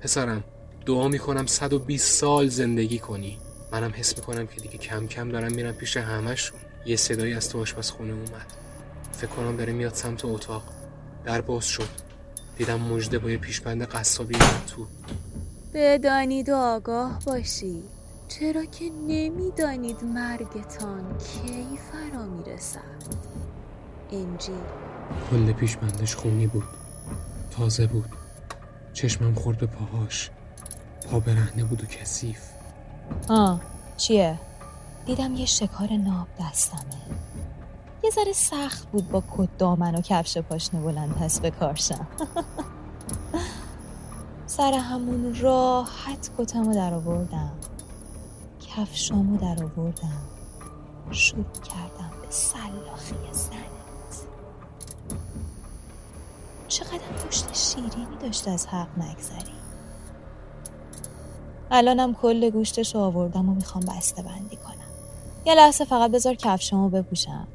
پسرم 0.00 0.44
دعا 0.86 1.08
می‌کنم 1.08 1.46
120 1.46 2.20
سال 2.20 2.48
زندگی 2.48 2.98
کنی. 2.98 3.38
منم 3.72 3.92
حس 3.96 4.16
می‌کنم 4.18 4.46
که 4.46 4.60
دیگه 4.60 4.78
کم 4.78 5.06
کم 5.06 5.28
دارم 5.28 5.52
میرم 5.52 5.72
پیش 5.72 5.96
همشون 5.96 6.58
یه 6.86 6.96
صدایی 6.96 7.34
از 7.34 7.48
تو 7.50 7.60
آشپزخونه 7.60 8.12
اومد. 8.12 8.46
فکر 9.12 9.30
کنم 9.30 9.56
داره 9.56 9.72
میاد 9.72 9.94
سمت 9.94 10.24
اتاق. 10.24 10.62
در 11.24 11.40
باز 11.40 11.64
شد. 11.64 12.05
دیدم 12.56 12.80
مجده 12.80 13.18
با 13.18 13.30
یه 13.30 13.38
پیشبند 13.38 13.82
قصابی 13.82 14.38
تو. 14.66 14.86
بدانید 15.74 16.48
و 16.48 16.54
آگاه 16.56 17.18
باشید 17.26 17.84
چرا 18.28 18.64
که 18.64 18.84
نمی‌دانید 18.84 20.04
مرگتان 20.04 21.18
کی 21.18 21.78
فرا 21.92 22.26
می‌رسد. 22.26 22.80
انجیل. 24.12 24.54
کل 25.30 25.52
پیشبندش 25.52 26.14
خونی 26.14 26.46
بود. 26.46 26.64
تازه 27.50 27.86
بود. 27.86 28.08
چشمم 28.92 29.34
خورد 29.34 29.58
به 29.58 29.66
پاهاش. 29.66 30.30
پا 31.10 31.20
برهنه 31.20 31.64
بود 31.64 31.84
و 31.84 31.86
کثیف. 31.86 32.40
آه 33.28 33.60
چیه؟ 33.96 34.38
دیدم 35.06 35.34
یه 35.34 35.46
شکار 35.46 35.92
ناب 35.92 36.26
دستمه. 36.40 36.80
یه 38.06 38.12
ذره 38.12 38.32
سخت 38.32 38.90
بود 38.90 39.08
با 39.08 39.22
کت 39.36 39.58
دامن 39.58 39.94
و 39.94 40.00
کفش 40.00 40.38
پاشنه 40.38 40.80
بلند 40.80 41.14
پس 41.14 41.40
به 41.40 41.50
کارشم. 41.50 42.06
سر 44.46 44.72
همون 44.72 45.36
راحت 45.40 46.30
کتمو 46.38 46.74
در 46.74 46.94
آوردم. 46.94 47.52
کفشامو 48.60 49.36
در 49.36 49.64
آوردم. 49.64 50.22
شروع 51.10 51.44
کردم 51.44 52.10
به 52.22 52.30
سلاخی 52.30 53.14
زنت. 53.32 54.26
چقدر 56.68 57.26
پشت 57.26 57.54
شیرینی 57.54 58.16
داشت 58.22 58.48
از 58.48 58.66
حق 58.66 58.98
نگذری. 58.98 59.56
الانم 61.70 62.14
کل 62.14 62.50
گوشتش 62.50 62.94
رو 62.94 63.00
آوردم 63.00 63.48
و 63.48 63.54
می‌خوام 63.54 63.84
بسته 63.84 64.22
بندی 64.22 64.56
کنم. 64.56 64.76
یه 65.46 65.54
لحظه 65.54 65.84
فقط 65.84 66.10
بذار 66.10 66.34
کفشامو 66.34 66.88
بپوشم. 66.88 67.48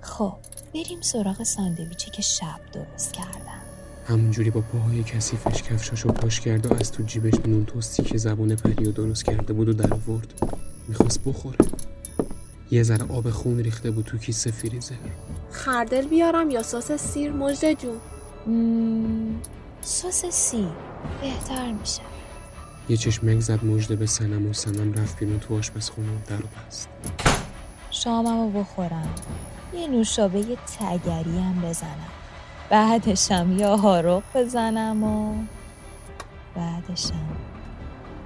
خب 0.00 0.32
بریم 0.74 1.00
سراغ 1.00 1.42
ساندویچی 1.42 2.10
که 2.10 2.22
شب 2.22 2.60
درست 2.72 3.12
کردم 3.12 3.60
همونجوری 4.08 4.50
با 4.50 4.60
پاهای 4.60 5.02
کثیفش 5.02 5.62
کفشاشو 5.62 6.12
پاش 6.12 6.40
کرد 6.40 6.66
و 6.66 6.74
از 6.74 6.92
تو 6.92 7.02
جیبش 7.02 7.34
نون 7.46 7.64
توستی 7.64 8.02
که 8.02 8.18
زبون 8.18 8.56
پریو 8.56 8.92
درست 8.92 9.24
کرده 9.24 9.52
بود 9.52 9.68
و 9.68 9.72
در 9.72 9.94
آورد. 9.94 10.34
می‌خواست 10.88 11.20
بخوره. 11.24 11.58
یه 12.70 12.82
ذره 12.82 13.06
آب 13.12 13.30
خون 13.30 13.58
ریخته 13.58 13.90
بود 13.90 14.04
تو 14.04 14.18
کیسه 14.18 14.50
فریزر. 14.50 14.94
خردل 15.50 16.06
بیارم 16.06 16.50
یا 16.50 16.62
سس 16.62 16.92
سیر 16.92 17.32
مجده 17.32 17.74
جون؟ 17.74 17.96
مم، 18.46 19.40
سس 19.80 20.26
سی 20.26 20.66
بهتر 21.20 21.72
میشه. 21.72 22.02
یه 22.88 22.96
چشمک 22.96 23.40
زد 23.40 23.64
مژده 23.64 23.96
به 23.96 24.06
سنم 24.06 24.50
و 24.50 24.52
سنم 24.52 24.92
رفت 24.92 25.18
بیرون 25.18 25.38
تو 25.40 25.58
آشپزخونه 25.58 26.08
و 26.08 26.18
در 26.26 26.36
بست. 26.36 26.88
شاممو 27.90 28.50
بخورم. 28.50 29.14
یه 29.74 29.88
نوشابه 29.88 30.42
تگری 30.78 31.38
هم 31.38 31.62
بزنم. 31.64 32.10
بعدشم 32.70 33.56
یا 33.58 33.76
هاروق 33.76 34.22
بزنم 34.34 35.04
و 35.04 35.34
بعدشم 36.56 37.26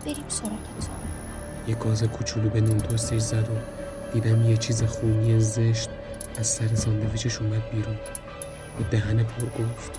بریم 0.05 0.25
سراغ 0.29 0.51
تو 0.51 1.71
یه 1.71 1.75
گاز 1.75 2.03
کوچولو 2.03 2.49
به 2.49 2.61
نون 2.61 2.79
توستش 2.79 3.21
زد 3.21 3.49
و 3.49 3.55
دیدم 4.13 4.51
یه 4.51 4.57
چیز 4.57 4.83
خونی 4.83 5.41
زشت 5.41 5.89
از 6.39 6.47
سر 6.47 6.75
ساندویچش 6.75 7.41
اومد 7.41 7.71
بیرون. 7.71 7.97
با 8.79 8.87
دهن 8.91 9.25
پر 9.25 9.45
گفت. 9.45 9.99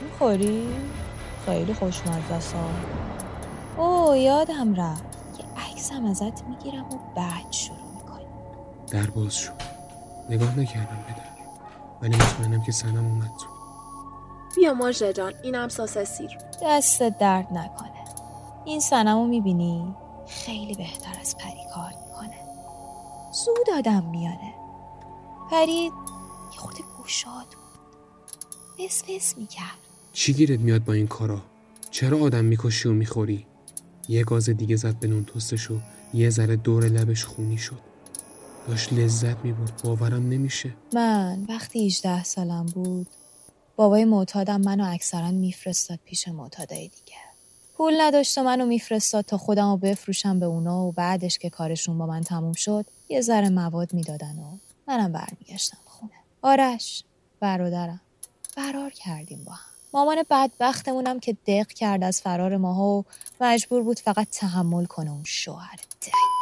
می‌خوری؟ 0.00 0.68
خیلی 1.46 1.74
خوشمزه 1.74 2.40
سا 2.40 2.68
اوه 3.76 4.18
یادم 4.18 4.74
رفت. 4.74 5.04
یه 5.38 5.44
عکسم 5.64 6.04
ازت 6.04 6.44
می‌گیرم 6.48 6.84
و 6.84 6.98
بعد 7.16 7.52
شروع. 7.52 7.93
در 8.94 9.06
باز 9.06 9.34
شد. 9.34 9.52
نگاه 10.30 10.58
نکردم 10.58 11.04
به 11.06 11.12
در 11.12 11.28
ولی 12.02 12.16
مطمئنم 12.16 12.62
که 12.62 12.72
سنم 12.72 13.06
اومد 13.06 13.30
تو. 13.40 13.46
بیا 14.56 14.74
مجده 14.74 15.12
جان 15.12 15.32
اینم 15.42 15.68
سس 15.68 15.98
سیر. 15.98 16.30
دست 16.62 17.02
درد 17.02 17.46
نکنه. 17.52 18.04
این 18.64 18.80
سنمو 18.80 19.26
می‌بینی؟ 19.26 19.94
خیلی 20.28 20.74
بهتر 20.74 21.20
از 21.20 21.36
پری 21.36 21.60
کار 21.74 21.88
می‌کنه. 21.88 22.38
زود 23.44 23.76
آدم 23.78 24.04
میانه 24.04 24.54
پری 25.50 25.72
یه 25.72 25.90
خود 26.56 26.74
گوشاد 26.96 27.46
بود. 27.46 28.86
فس 28.86 29.04
فس 29.04 29.38
می‌کرد. 29.38 29.78
چی 30.12 30.32
گیرت 30.34 30.60
میاد 30.60 30.84
با 30.84 30.92
این 30.92 31.06
کارا؟ 31.06 31.42
چرا 31.90 32.18
آدم 32.18 32.44
می‌کشی 32.44 32.88
و 32.88 32.92
می‌خوری؟ 32.92 33.46
یه 34.08 34.24
گاز 34.24 34.50
دیگه 34.50 34.76
زد 34.76 34.94
به 34.94 35.06
نون 35.06 35.24
توستش 35.24 35.70
و 35.70 35.78
یه 36.14 36.30
ذره 36.30 36.56
دور 36.56 36.84
لبش 36.84 37.24
خونی 37.24 37.58
شد. 37.58 37.93
داشت 38.68 38.92
لذت 38.92 39.36
می‌برد. 39.44 39.80
باورم 39.84 40.28
نمیشه. 40.28 40.74
من 40.92 41.44
وقتی 41.48 41.86
18 41.86 42.24
سالم 42.24 42.66
بود 42.66 43.06
بابای 43.76 44.04
معتادم 44.04 44.60
منو 44.60 44.84
اکثرا 44.92 45.30
میفرستاد 45.30 45.98
پیش 46.04 46.28
معتادای 46.28 46.88
دیگه. 46.88 47.16
پول 47.76 48.00
نداشت 48.00 48.38
و 48.38 48.42
منو 48.42 48.66
میفرستاد 48.66 49.24
تا 49.24 49.38
خودم 49.38 49.70
رو 49.70 49.76
بفروشم 49.76 50.40
به 50.40 50.46
اونا 50.46 50.84
و 50.84 50.92
بعدش 50.92 51.38
که 51.38 51.50
کارشون 51.50 51.98
با 51.98 52.06
من 52.06 52.20
تموم 52.20 52.52
شد 52.52 52.86
یه 53.08 53.20
ذره 53.20 53.48
مواد 53.48 53.94
می‌دادن 53.94 54.38
و 54.38 54.58
منم 54.88 55.12
برمیگشتم 55.12 55.78
خونه. 55.84 56.12
آرش 56.42 57.04
برادرم. 57.40 58.00
فرار 58.54 58.90
کردیم 58.90 59.44
با 59.44 59.52
هم. 59.52 59.74
مامان 59.94 60.24
بدبختمونم 60.30 61.20
که 61.20 61.36
دق 61.46 61.66
کرد 61.66 62.04
از 62.04 62.20
فرار 62.20 62.56
ماها 62.56 62.86
و 62.86 63.04
مجبور 63.40 63.82
بود 63.82 63.98
فقط 63.98 64.28
تحمل 64.30 64.84
کنه 64.84 65.10
اون 65.10 65.24
شوهر 65.24 65.80
دقیقشو 66.02 66.33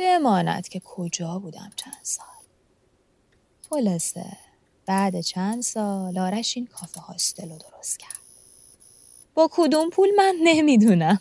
بماند 0.00 0.68
که 0.68 0.80
کجا 0.84 1.38
بودم 1.38 1.70
چند 1.76 1.98
سال. 2.02 2.26
خلاصه 3.70 4.36
بعد 4.86 5.20
چند 5.20 5.62
سال 5.62 6.18
آرش 6.18 6.56
این 6.56 6.66
کافه 6.66 7.00
هاستل 7.00 7.50
رو 7.50 7.58
درست 7.58 7.98
کرد. 7.98 8.20
با 9.34 9.48
کدوم 9.52 9.90
پول 9.90 10.08
من 10.16 10.34
نمی‌دونم. 10.42 11.20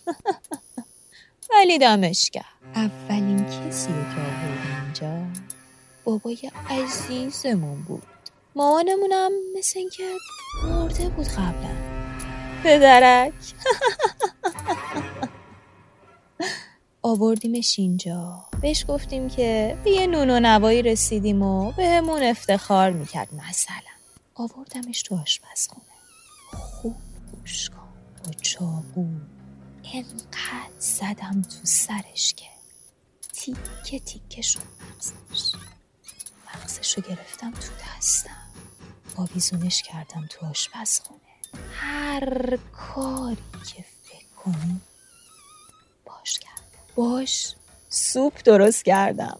ولی 1.51 1.77
دمش 1.77 2.31
اولین 2.75 3.45
کسی 3.45 3.87
رو 3.87 4.03
که 4.03 4.21
آورد 4.21 4.83
اینجا 4.83 5.27
بابای 6.03 6.51
عزیزمون 6.69 7.83
بود. 7.83 8.03
مامانمونم 8.55 9.31
مثل 9.57 9.79
اینکه 9.79 10.03
مرده 10.63 11.09
بود 11.09 11.27
قبلا. 11.27 11.75
پدرک. 12.63 13.33
آوردیمش 17.01 17.79
اینجا. 17.79 18.45
بهش 18.61 18.85
گفتیم 18.87 19.29
که 19.29 19.77
به 19.83 19.91
یه 19.91 20.07
نون 20.07 20.29
و 20.29 20.39
نوایی 20.39 20.81
رسیدیم 20.81 21.41
و 21.41 21.71
به 21.71 21.89
همون 21.89 22.23
افتخار 22.23 22.91
می‌کرد 22.91 23.33
مثلا. 23.33 23.75
آوردمش 24.35 25.01
تو 25.01 25.15
آشپزخونه. 25.15 25.83
خوب 26.51 26.95
گوش 27.31 27.69
کن 27.69 27.89
با 28.25 28.31
چاقو 28.41 29.07
انقدر 29.93 30.79
زدم 30.79 31.41
تو 31.41 31.57
سرش 31.63 32.33
که 32.33 32.45
تیکه 33.33 33.99
تیکه 33.99 34.41
شد 34.41 34.59
مغزش. 34.81 35.55
مغزش 36.55 36.93
رو 36.97 37.03
گرفتم 37.03 37.51
تو 37.51 37.69
دستم. 37.97 38.29
آویزونش 39.15 39.81
کردم 39.83 40.25
تو 40.29 40.45
آشپزخونه. 40.45 41.19
هر 41.73 42.57
کاری 42.71 43.37
که 43.75 43.85
فکر 44.03 44.25
کنی 44.43 44.81
باش. 46.99 47.55
سوپ 47.89 48.43
درست 48.43 48.85
کردم. 48.85 49.39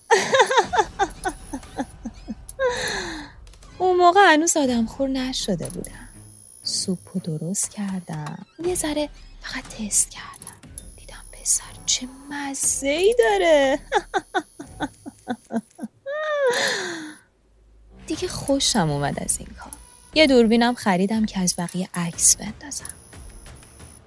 اون 3.77 3.97
موقع 3.97 4.33
هنوز 4.33 4.57
آدم 4.57 4.85
خور 4.85 5.09
نشده 5.09 5.69
بودم. 5.69 6.09
سوپ 6.63 6.99
رو 7.13 7.37
درست 7.37 7.71
کردم. 7.71 8.45
یه 8.65 8.75
ذره 8.75 9.09
فقط 9.41 9.63
تست 9.63 10.09
کردم. 10.09 10.73
دیدم 10.97 11.23
پسر 11.31 11.63
چه 11.85 12.07
مزه 12.29 12.87
ای 12.87 13.15
داره. 13.19 13.79
دیگه 18.07 18.27
خوشم 18.27 18.89
اومد 18.89 19.23
از 19.23 19.37
این 19.39 19.49
کار. 19.59 19.73
یه 20.13 20.27
دوربینم 20.27 20.73
خریدم 20.73 21.25
که 21.25 21.39
از 21.39 21.55
بقیه 21.57 21.89
عکس 21.93 22.35
بندازم. 22.35 22.93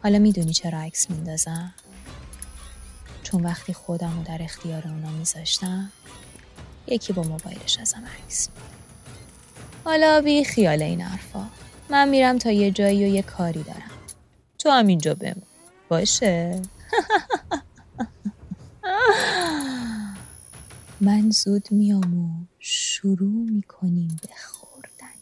حالا 0.03 0.19
می‌دونی 0.19 0.53
چرا 0.53 0.79
عکس 0.79 1.11
میندازم؟ 1.11 1.75
چون 3.33 3.43
وقتی 3.43 3.73
خودم 3.73 4.19
رو 4.19 4.25
در 4.25 4.43
اختیار 4.43 4.89
اونا 4.89 5.11
میذاشتم 5.11 5.93
یکی 6.87 7.13
با 7.13 7.23
موبایلش 7.23 7.79
ازم 7.79 8.03
عکس. 8.25 8.49
حالا 9.85 10.21
بی 10.21 10.45
خیال 10.45 10.83
این 10.83 11.01
حرفا. 11.01 11.47
من 11.91 12.09
میرم 12.09 12.39
تا 12.39 12.51
یه 12.51 12.71
جایی 12.71 13.05
و 13.05 13.07
یه 13.07 13.23
کاری 13.23 13.63
دارم. 13.63 13.91
تو 14.59 14.71
هم 14.71 14.87
اینجا 14.87 15.15
بمون. 15.15 15.43
باشه؟ 15.89 16.63
من 21.01 21.31
زود 21.31 21.69
میام 21.71 22.19
و 22.19 22.31
شروع 22.59 23.51
می‌کنیم 23.51 24.17
به 24.23 24.29
خوردن. 24.45 25.17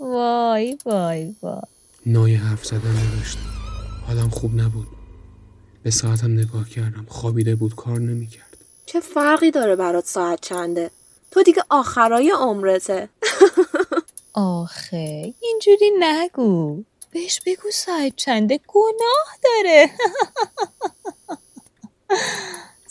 وای 0.00 0.78
وای 0.84 1.34
وای. 1.42 1.62
نای 2.06 2.34
حرف 2.34 2.64
زدن 2.64 2.96
نداشتم. 2.96 3.50
حالم 4.06 4.28
خوب 4.30 4.60
نبود. 4.60 4.93
به 5.84 5.90
ساعتم 5.90 6.32
نگاه 6.32 6.68
کردم. 6.68 7.06
خوابیده 7.08 7.54
بود 7.54 7.74
کار 7.74 8.00
نمی‌کرد. 8.00 8.56
چه 8.86 9.00
فرقی 9.00 9.50
داره 9.50 9.76
برات 9.76 10.06
ساعت 10.06 10.40
چنده؟ 10.40 10.90
تو 11.30 11.42
دیگه 11.42 11.62
آخرای 11.70 12.32
عمرته. 12.38 13.08
آخه 14.32 15.34
اینجوری 15.40 15.90
نگو. 15.98 16.82
بهش 17.10 17.40
بگو 17.46 17.70
ساعت 17.72 18.12
چنده 18.16 18.60
گناه 18.66 19.38
داره. 19.44 19.90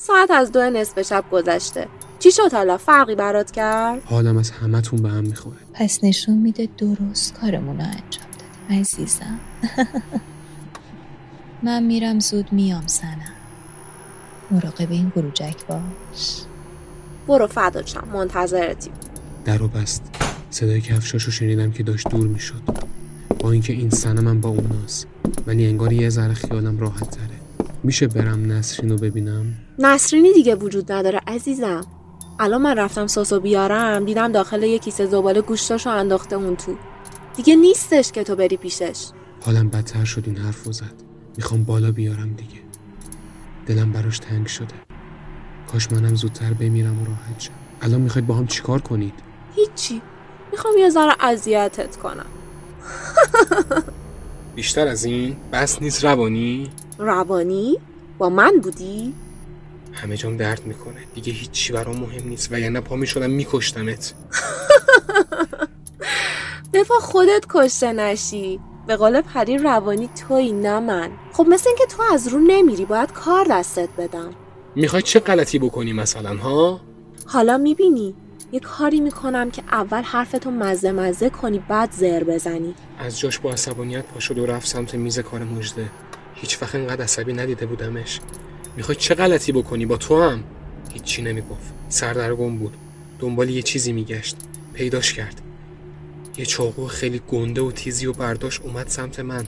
ساعت 0.08 0.32
از 0.32 0.52
دو 0.52 0.70
نصف 0.70 1.02
شب 1.02 1.26
گذشته. 1.32 1.88
چی 2.20 2.32
شد 2.32 2.54
حالا؟ 2.54 2.78
فرقی 2.78 3.16
برات 3.16 3.52
کرد؟ 3.52 4.04
حالم 4.04 4.38
از 4.38 4.52
همتون 4.52 5.02
به 5.02 5.10
هم 5.10 5.24
می‌خوره. 5.24 5.58
پس 5.74 6.04
نشون 6.04 6.38
میده 6.38 6.70
درست 6.78 7.34
کارمون 7.34 7.78
رو 7.78 7.84
انجام 7.84 8.28
دادیم 8.32 8.80
عزیزم. 8.80 9.40
من 11.64 11.84
میرم 11.84 12.20
زود 12.20 12.54
میام 12.54 12.88
سنم. 12.88 13.34
مراقب 14.52 14.92
این 14.92 15.12
گروجک 15.16 15.66
باش. 15.68 16.42
برو 17.28 17.48
فداچم 17.48 18.08
منتظرتیم 18.14 18.94
در 19.46 19.64
و 19.64 19.68
بست. 19.68 20.04
صدای 20.50 20.82
کفشاشو 20.82 21.32
شنیدم 21.32 21.72
که 21.72 21.84
داشت 21.84 22.10
دور 22.10 22.28
می‌شد. 22.28 22.62
با 23.40 23.52
اینکه 23.52 23.74
این 23.74 23.90
سنمم 23.90 24.42
با 24.42 24.50
اوناست 24.50 25.08
ولی 25.48 25.66
انگار 25.66 25.94
یه 25.94 26.10
ذره 26.10 26.34
خیالم 26.34 26.80
راحت 26.80 27.10
تره. 27.10 27.68
میشه 27.84 28.08
برم 28.08 28.52
نسرین 28.52 28.92
رو 28.92 28.98
ببینم؟ 28.98 29.54
نسرینی 29.80 30.34
دیگه 30.34 30.56
وجود 30.56 30.92
نداره 30.92 31.22
عزیزم. 31.28 31.86
الان 32.40 32.62
من 32.62 32.78
رفتم 32.78 33.08
ساسو 33.08 33.40
بیارم 33.40 34.06
دیدم 34.06 34.32
داخل 34.32 34.64
یه 34.64 34.80
کیسه 34.80 35.06
زباله 35.06 35.42
گوشتاشو 35.42 35.90
انداخته 35.90 36.36
اون 36.36 36.56
تو. 36.56 36.76
دیگه 37.36 37.56
نیستش 37.56 38.12
که 38.12 38.24
تو 38.24 38.36
بری 38.36 38.58
پیشش. 38.58 39.06
حالم 39.42 39.70
بدتر 39.70 40.06
شد 40.06 40.24
این 40.26 40.38
حرف 40.38 40.64
زد. 40.72 41.13
می‌خوام 41.38 41.64
بالا 41.64 41.92
بیارم 41.92 42.34
دیگه. 42.34 42.62
دلم 43.66 43.92
براش 43.92 44.20
تنگ 44.20 44.48
شده. 44.48 44.76
کاش 45.72 45.92
منم 45.92 46.16
زودتر 46.16 46.54
بمیرم 46.54 47.02
و 47.02 47.06
راحت 47.06 47.40
شم. 47.40 47.52
الان 47.82 48.02
می‌خواید 48.02 48.28
با 48.28 48.36
هم 48.36 48.48
چیکار 48.48 48.82
کنید؟ 48.82 49.14
هیچی. 49.56 50.02
می‌خوام 50.52 50.78
یه 50.78 50.90
ذره 50.90 51.16
اذیتت 51.20 51.96
کنم. 51.96 52.26
بیشتر 54.56 54.88
از 54.88 55.06
این؟ 55.06 55.36
بس 55.52 55.82
نیست 55.82 56.04
روانی؟ 56.04 56.72
روانی؟ 56.98 57.78
با 58.18 58.30
من 58.30 58.60
بودی؟ 58.64 59.14
همه 59.94 60.18
جام 60.18 60.38
درد 60.38 60.66
می‌کنه. 60.66 61.00
دیگه 61.16 61.34
هیچی 61.34 61.74
برام 61.74 62.00
مهم 62.00 62.28
نیست. 62.28 62.52
و 62.52 62.60
یعنی 62.60 62.80
پا 62.80 62.96
می‌شدم 62.96 63.30
میکشتمت. 63.30 64.14
دفاع 66.74 67.00
خودت 67.00 67.46
کشته 67.50 67.94
نشی. 67.94 68.60
به 68.88 68.96
قول 68.96 69.22
پری 69.22 69.58
روانی 69.58 70.10
توی 70.28 70.52
نه 70.52 70.80
من. 70.80 71.10
خب 71.34 71.46
مثل 71.50 71.70
اینکه 71.70 71.86
تو 71.86 72.04
از 72.14 72.28
رو 72.28 72.40
نمیری 72.40 72.86
باید 72.86 73.12
کار 73.12 73.46
دستت 73.50 73.90
بدم. 73.98 74.30
می‌خوای 74.76 75.02
چه 75.02 75.20
غلطی 75.20 75.60
بکنی 75.60 75.94
مثلا 75.94 76.38
ها؟ 76.38 76.82
حالا 77.26 77.58
می‌بینی. 77.58 78.16
یه 78.52 78.60
کاری 78.60 79.00
می‌کنم 79.00 79.52
که 79.52 79.64
اول 79.72 80.02
حرفتو 80.02 80.52
مزه 80.52 80.92
مزه 80.92 81.30
کنی 81.30 81.64
بعد 81.68 81.92
زر 81.92 82.24
بزنی. 82.24 82.76
از 83.00 83.20
جاش 83.20 83.40
با 83.40 83.52
عصبانیت 83.52 84.06
پا 84.06 84.20
شد 84.20 84.38
و 84.38 84.46
رفت 84.46 84.68
سمت 84.68 84.96
میز 84.96 85.20
کار 85.20 85.44
مجده. 85.44 85.90
هیچ 86.36 86.62
وقت 86.62 86.76
اینقدر 86.76 87.04
عصبی 87.04 87.34
ندیده 87.34 87.66
بودمش. 87.66 88.20
می‌خوای 88.78 88.96
چه 88.96 89.16
غلطی 89.16 89.52
بکنی؟ 89.52 89.86
با 89.86 89.98
تو 89.98 90.22
هم؟ 90.22 90.44
هیچی 90.94 91.22
نمی‌گفت. 91.22 91.74
سردرگم 91.90 92.58
بود. 92.58 92.74
دنبال 93.20 93.50
یه 93.50 93.62
چیزی 93.62 93.92
میگشت. 93.92 94.38
پیداش 94.74 95.14
کرد. 95.14 95.42
یه 96.38 96.46
چاقو 96.46 96.88
خیلی 96.88 97.22
گنده 97.32 97.62
و 97.62 97.72
تیزی 97.72 98.06
و 98.06 98.14
برداشت 98.14 98.62
اومد 98.62 98.88
سمت 98.88 99.20
من. 99.20 99.48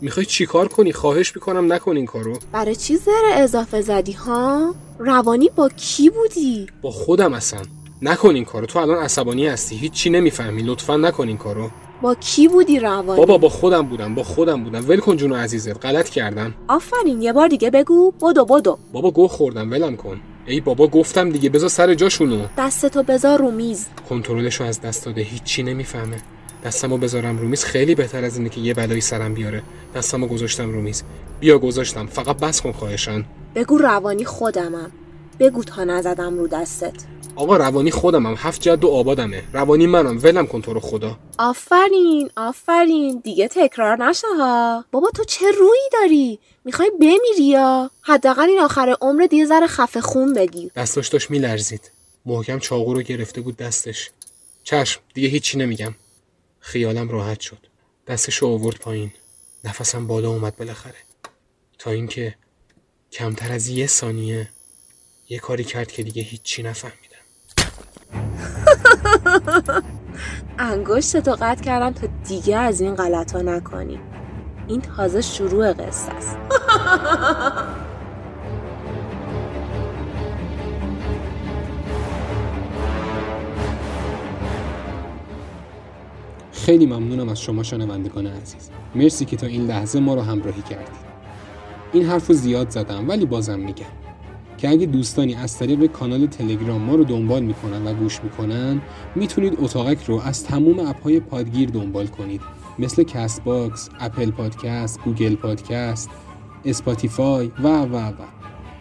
می‌خوای 0.00 0.26
چیکار 0.26 0.68
کنی؟ 0.68 0.92
خواهش 0.92 1.36
می‌کنم 1.36 1.72
نکن 1.72 1.96
این 1.96 2.06
کارو. 2.06 2.38
برای 2.52 2.76
چی 2.76 2.96
زر 2.96 3.10
اضافه 3.32 3.80
زدی 3.80 4.12
ها؟ 4.12 4.74
روانی 4.98 5.50
با 5.56 5.68
کی 5.68 6.10
بودی؟ 6.10 6.66
با 6.82 6.90
خودم 6.90 7.34
اصلا. 7.34 7.62
نکن 8.02 8.34
این 8.34 8.44
کارو. 8.44 8.66
تو 8.66 8.78
الان 8.78 8.98
عصبانی 8.98 9.46
هستی. 9.46 9.76
هیچی 9.76 10.10
نمی‌فهمی. 10.10 10.62
لطفا 10.62 10.96
نکن 10.96 11.28
این 11.28 11.36
کارو. 11.36 11.70
با 12.02 12.14
کی 12.14 12.48
بودی 12.48 12.78
روانی؟ 12.80 13.20
بابا 13.20 13.38
با 13.38 13.48
خودم 13.48 13.82
بودم. 13.82 14.14
با 14.14 14.22
خودم 14.22 14.64
بودم. 14.64 14.88
ول 14.88 15.00
کن 15.00 15.16
جونو 15.16 15.34
عزیزت 15.34 15.86
غلط 15.86 16.08
کردم. 16.08 16.54
آفرین. 16.68 17.22
یه 17.22 17.32
بار 17.32 17.48
دیگه 17.48 17.70
بگو. 17.70 18.10
بدو 18.10 18.44
بدو. 18.44 18.78
بابا 18.92 19.10
گو 19.10 19.28
خوردم. 19.28 19.70
ولم 19.70 19.96
کن. 19.96 20.20
ای 20.46 20.60
بابا 20.60 20.86
گفتم 20.86 21.30
دیگه 21.30 21.50
بذار 21.50 21.68
سر 21.68 21.94
جاشونو. 21.94 22.46
دستتو 22.58 23.02
بذار 23.02 23.38
رو 23.38 23.50
میز. 23.50 23.86
کنترلشو 24.08 24.64
از 24.64 24.80
دست 24.80 25.04
داده 25.04 25.20
هیچی 25.20 25.62
نمی‌فهمه. 25.62 26.22
دستمو 26.64 26.96
بذارم 26.96 27.38
رو 27.38 27.48
میز 27.48 27.64
خیلی 27.64 27.94
بهتر 27.94 28.24
از 28.24 28.36
اینه 28.36 28.48
که 28.48 28.60
یه 28.60 28.74
بلایی 28.74 29.00
سرم 29.00 29.34
بیاره. 29.34 29.62
دستمو 29.94 30.26
گذاشتم 30.26 30.70
رو 30.70 30.80
میز. 30.80 31.02
بیا 31.40 31.58
گذاشتم 31.58 32.06
فقط 32.06 32.36
بس 32.36 32.60
کن 32.60 32.72
خواهشن 32.72 33.24
بگو 33.54 33.78
روانی 33.78 34.24
خودمم. 34.24 34.90
بگو 35.40 35.64
تا 35.64 35.84
نزدم 35.84 36.38
رو 36.38 36.48
دستت. 36.48 36.94
آقا 37.36 37.56
روانی 37.56 37.90
خودمم 37.90 38.34
هفت 38.38 38.60
جد 38.60 38.84
و 38.84 38.88
آبادمه. 38.88 39.42
روانی 39.52 39.86
منم 39.86 40.18
ولم 40.22 40.46
کن 40.46 40.62
تو 40.62 40.72
رو 40.72 40.80
خدا. 40.80 41.18
آفرین 41.38 42.30
آفرین. 42.36 43.20
دیگه 43.24 43.48
تکرار 43.48 44.04
نشه 44.04 44.26
ها. 44.38 44.84
بابا 44.90 45.10
تو 45.10 45.24
چه 45.24 45.46
رویی 45.50 45.88
داری؟ 45.92 46.38
می‌خوای 46.64 46.90
بمیری 47.00 47.44
یا؟ 47.44 47.90
حداقل 48.02 48.42
این 48.48 48.60
آخر 48.60 48.96
عمرت 49.00 49.32
یه 49.32 49.46
ذره 49.46 49.66
خفه 49.66 50.00
خون 50.00 50.32
بگیر 50.32 50.72
دستاش 50.76 51.08
داشت 51.08 51.30
میلرزید. 51.30 51.90
محکم 52.26 52.58
چاقو 52.58 52.94
رو 52.94 53.02
گرفته 53.02 53.40
بود 53.40 53.56
دستش. 53.56 54.10
چشم 54.64 55.00
دیگه 55.14 55.28
هیچی 55.28 55.58
نمیگم. 55.58 55.94
خیالم 56.60 57.08
راحت 57.08 57.40
شد. 57.40 57.66
دستش 58.06 58.36
رو 58.36 58.48
آورد 58.48 58.76
پایین. 58.76 59.12
نفسم 59.64 60.06
بالا 60.06 60.28
اومد 60.28 60.56
بالاخره. 60.56 60.98
تا 61.78 61.90
اینکه 61.90 62.34
کمتر 63.12 63.52
از 63.52 63.68
یه 63.68 63.86
ثانیه 63.86 64.48
یه 65.28 65.38
کاری 65.38 65.64
کرد 65.64 65.92
که 65.92 66.02
دیگه 66.02 66.22
هیچی 66.22 66.62
نفهمیدم. 66.62 67.02
انگشت 70.58 71.16
تو 71.16 71.36
قطع 71.40 71.64
کردم 71.64 71.92
تا 71.92 72.06
دیگه 72.28 72.56
از 72.56 72.80
این 72.80 72.94
غلط 72.94 73.32
ها 73.32 73.42
نکنی. 73.42 74.00
این 74.68 74.80
تازه 74.80 75.20
شروع 75.20 75.72
قصه 75.72 76.12
است. 76.12 76.36
خیلی 86.52 86.86
ممنونم 86.86 87.28
از 87.28 87.40
شما 87.40 87.62
شنوندگان 87.62 88.26
عزیز. 88.26 88.70
مرسی 88.94 89.24
که 89.24 89.36
تا 89.36 89.46
این 89.46 89.66
لحظه 89.66 90.00
ما 90.00 90.14
رو 90.14 90.20
همراهی 90.20 90.62
کردید. 90.62 91.02
این 91.92 92.04
حرف 92.04 92.26
رو 92.26 92.34
زیاد 92.34 92.70
زدم 92.70 93.08
ولی 93.08 93.26
بازم 93.26 93.58
میگم 93.58 93.84
که 94.58 94.68
اگه 94.68 94.86
دوستانی 94.86 95.34
از 95.34 95.58
طریق 95.58 95.86
کانال 95.86 96.26
تلگرام 96.26 96.82
ما 96.82 96.94
رو 96.94 97.04
دنبال 97.04 97.42
می‌کنن 97.42 97.86
و 97.86 97.94
گوش 97.94 98.20
می‌کنن 98.24 98.80
می‌تونید 99.14 99.58
اتاقک 99.60 100.04
رو 100.04 100.20
از 100.20 100.44
تموم 100.44 100.78
اپهای 100.78 101.20
پادگیر 101.20 101.70
دنبال 101.70 102.06
کنید. 102.06 102.40
مثل 102.78 103.02
کست 103.02 103.44
باکس، 103.44 103.88
اپل 104.00 104.30
پادکست، 104.30 105.00
گوگل 105.00 105.34
پادکست، 105.34 106.10
اسپاتیفای 106.64 107.52
و 107.62 107.68
و 107.68 107.96
و. 107.96 108.12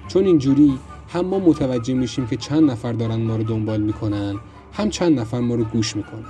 چون 0.08 0.26
اینجوری 0.26 0.80
هم 1.10 1.26
ما 1.26 1.40
متوجه 1.40 1.94
میشیم 1.94 2.28
که 2.28 2.38
چند 2.38 2.72
نفر 2.72 2.94
دارن 2.94 3.22
ما 3.22 3.36
رو 3.36 3.44
دنبال 3.44 3.82
می‌کنن 3.82 4.40
هم 4.74 4.90
چند 4.90 5.20
نفر 5.20 5.40
ما 5.40 5.56
رو 5.56 5.64
گوش 5.64 5.96
می‌کنن. 5.96 6.26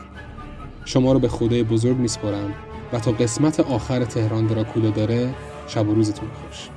شما 0.85 1.13
رو 1.13 1.19
به 1.19 1.27
خدای 1.27 1.63
بزرگ 1.63 1.97
میسپارم 1.97 2.53
و 2.93 2.99
تا 2.99 3.11
قسمت 3.11 3.59
آخر 3.59 4.05
تهران 4.05 4.47
دراکولا 4.47 4.89
داره 4.89 5.33
شب 5.67 5.89
و 5.89 5.93
روزتون 5.93 6.29
خوش 6.29 6.69